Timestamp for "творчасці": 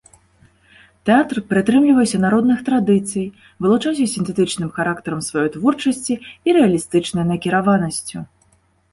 5.57-6.13